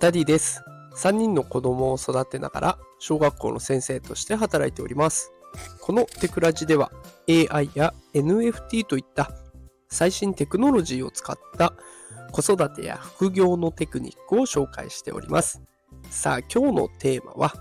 [0.00, 0.64] ダディです。
[0.96, 5.30] 3人の子供を育てながら小学校の先生として働いております。
[5.82, 6.90] このテクラジでは
[7.28, 9.30] AI や NFT といった
[9.90, 11.74] 最新テクノロジーを使った
[12.32, 15.60] 子育てや副業のテクニックを紹介しております。
[16.08, 17.52] さあ今日のテーマは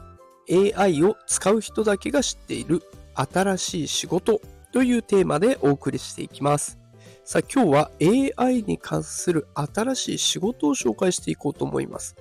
[0.49, 2.81] AI を使う人だけが知っている
[3.15, 4.39] 新しい仕事
[4.71, 6.79] というテーマでお送りしていきます。
[7.25, 7.91] さあ今日は
[8.39, 12.15] AI に関する新しい仕事を紹介していこうと思います。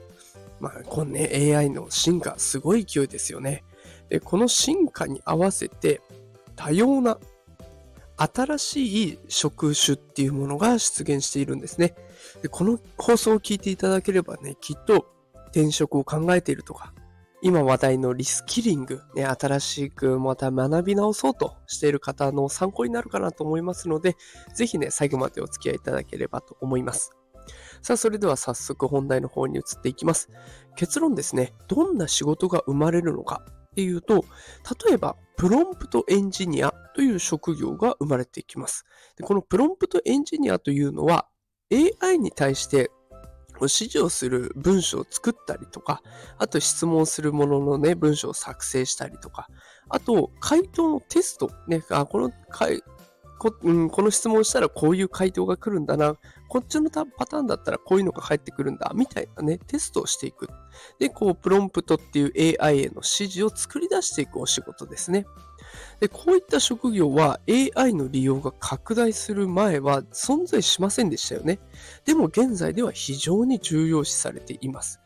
[0.60, 3.64] まあ、このね、AI の進化、すごい勢いですよね。
[4.08, 6.00] で、この進化に合わせて、
[6.56, 7.18] 多様な
[8.16, 11.94] 新しい職種っていうものが出現しているんですね。
[12.42, 15.06] でこの放送を聞いていただければね、きっと
[15.46, 16.92] 転職を考えているとか、
[17.40, 24.16] 今話題のリスキリング、ね、新しくまた学び直そうとしている方の参考になるかなと思いますので、
[24.52, 27.12] ぜひね、最後までお付き合いいただければと思います。
[27.82, 30.28] さあ、それでは早速本題の方に移っていきます。
[30.76, 34.24] 結論ですね、どんな仕事が生まれるのかっていうと、
[34.86, 38.84] 例えば、プロンプトエンジニアという職業が生まれていきます。
[39.16, 41.28] でこのプロンプトエンジニアというのは、
[41.70, 42.90] AI に対して
[43.60, 46.02] 指示をする文章を作ったりとか、
[46.38, 49.48] あと質問するもののね、文章を作成したりとか、
[49.88, 52.30] あと、回答のテスト、ね、あこの
[53.38, 56.16] こ,、うん、この質問したらこういう回答が来るんだな、
[56.48, 60.48] こっちのパターンだったらこういうのが返ってくるんだ、みたいなね、テストをしていく。
[60.98, 65.26] で、こう、プロンプトっていう AI への指示を作り出していくお仕事ですね。
[66.00, 71.58] で、こういった職業は AI の利用が拡大する前は存在しませんでしたよね。
[72.04, 75.00] でも現在では非常に重要視されています。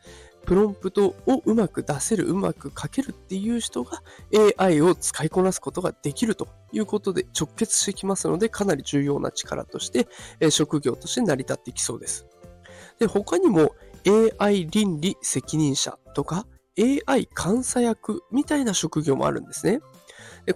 [0.45, 4.01] プロンプトをうまく出せる、うまく書けるっていう人が
[4.57, 10.07] AI を使いこなすことができるということで直結してきますので、かなり重要な力として、
[10.49, 12.27] 職業として成り立っていきそうです。
[12.99, 13.73] で、他にも
[14.39, 16.45] AI 倫理責任者とか
[16.77, 19.79] AI 監査役みたいな職業もあるんですね。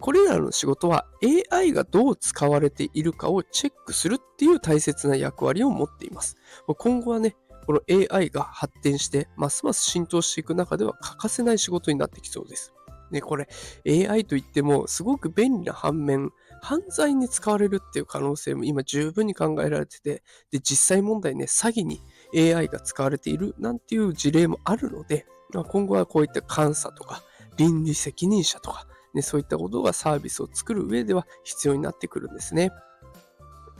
[0.02, 1.06] これらの仕事は
[1.52, 6.36] AI がどう使われているかをチェックするっていう大切な役割を持っています。
[6.78, 7.38] 今後はね、
[7.68, 12.74] この AI が発展して、ますます浸透していく中では欠かせない仕事になってきそうです。
[13.12, 13.48] ね、これ
[13.86, 22.02] AI といってもすごく便利な反面、犯罪に使われるっていう可能性も今十分に考えられてて、で、実際問題ね、詐欺に
[22.34, 27.22] AI が使われているなんていう事例もあるので、まあ今後はこういった監査とか
[27.58, 32.72] 倫理責任者とか、ね、そういったことがサービスを作る上では必要になってくるんですね。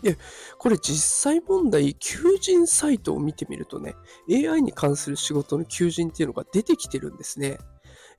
[0.02, 0.18] で、
[0.58, 0.98] これ実
[1.32, 3.96] 際問題、求人サイトを見てみるとね、
[4.30, 7.58] AI に関する仕事の求人っていうのが出てきてるんですね。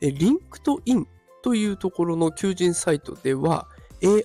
[0.01, 1.07] え、リンクトイン
[1.43, 3.69] というところの求人サイトでは、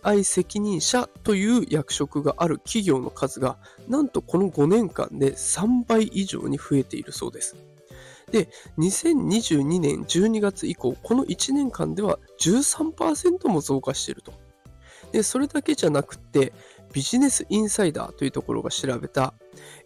[0.03, 7.56] AI 責任者という役職がある企業の数が、なんとこの5年間で3倍以上に増えているそうです。
[8.31, 14.34] で、2022年12月以降、この1年間では13%も増加していると。
[15.12, 16.53] で、それだけじゃなくて、
[16.94, 19.34] ビジネスインサイダーというところが調べた、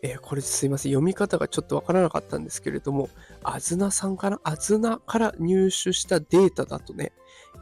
[0.02, 3.10] えー、これすいません、読み方がちょっとわからなかったんですけれども、
[3.44, 7.14] アズナさんかなアズナから入手したデータだとね、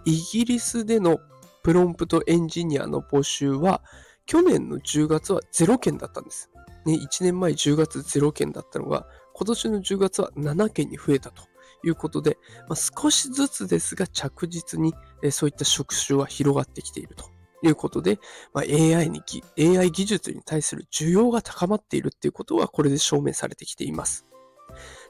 [0.05, 1.19] イギリスでの
[1.63, 3.83] プロンプトエンジニアの募集は、
[4.25, 6.49] 去年の10月は0件だったんです。
[6.85, 11.43] ね、1年前10月0件だったのが、今年の10月は7件に増えたと
[11.83, 14.95] いうことで、まあ、少しずつですが着実に、
[15.29, 17.34] そういった職種は広がってきていると。
[17.67, 18.19] いうことで、
[18.53, 19.21] まあ、AI に、
[19.59, 24.25] AI 技術に対する需要が高まっているっていうことはこれで証明されてきています。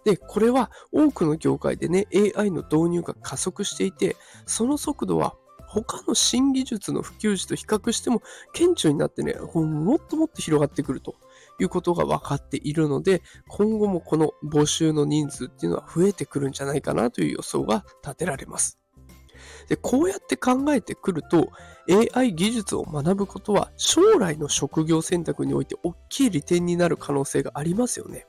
[0.04, 5.36] で、これは多くの業界でね、AI の導入が加速していて、その速度は
[5.68, 8.22] 他の新技術の普及時と比較しても
[8.54, 11.16] 顕著になってね、もっともっと広がってくると
[11.60, 18.80] いうことが分かっているので、今後もこの募集の人数っていうのは増えてくるんじゃないかなという予想が立てられます。
[19.68, 21.50] で、こうやって考えてくると、
[22.16, 28.28] AI 技術を学ぶことは将来の職業選択において大きい利点になる可能性がありますよね。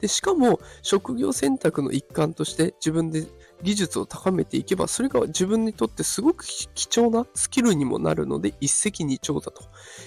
[0.00, 3.26] で、しかも職業選択の一環として自分で
[3.62, 9.64] 技術を高めていけば、それが自分にとってすごく貴重なスキルにもなるので、一石二鳥だと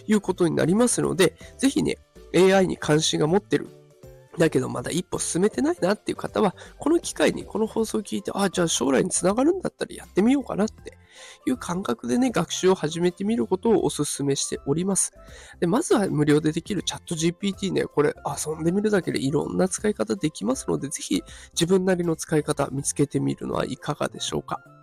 [0.07, 1.97] いうことになりますので、ぜひね、
[2.35, 3.67] AI に関心が持ってる
[4.39, 10.97] だけどまだ一歩進めてないなっていう方は、この機会にこの放送を聞いて、ああ、じゃあ将来につながるんだったらやってみようかなって
[11.45, 15.13] いう感覚でね、学習を始めてみることをお勧めしております。
[15.59, 21.21] で、まずは無料でできるチャット GPT ね、これ遊んでみるだけでいろんな使い方できますので、ぜひ
[21.53, 24.78] 自分なりの使い方見つけてみるのはいかがでしょうか。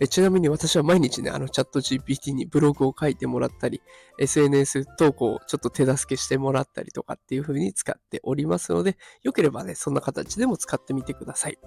[0.00, 3.82] えちなみに私は毎日ね、あのチャット GPT にブログを書いてもらったり、
[4.18, 11.58] SNS 投稿をちょっと手助けしてもらったりとかっていう風に使っておりますので、よければね、そんな形でも使ってみてください。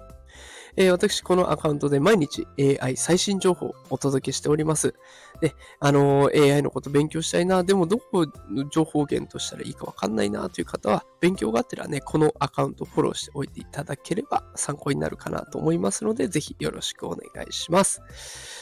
[0.76, 4.94] えー、私、このアカウントで毎日 AI 最新情報をお届けしております。
[5.40, 18.02] で、あのー、AI のこと勉強したいな、でもどこの情報源としたらいいかわかんないなという方は、勉強があったらね、このアカウントフォローしておいていただければ参考になるかなと思いますので、ぜひよろしくお願いします。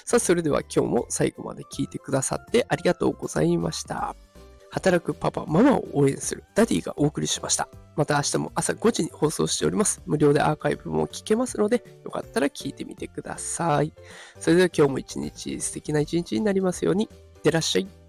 [0.05, 4.32] さあ、それでは今日も最後まで聞いてくださってありがとうございました。
[4.73, 7.69] 働くパパ、ママを応援するダディがお送りしました。
[7.95, 10.01] また明日も朝5時に放送しております。
[10.07, 13.93] 無料でアーカイブも聞けますので、よかったら聞いてみてください。
[14.41, 17.05] それでは今日も一日素敵な一日になりますように。
[17.05, 18.02] いってらっしゃい。